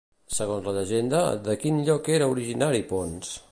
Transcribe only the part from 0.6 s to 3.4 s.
la llegenda, de quin lloc era originari Ponç?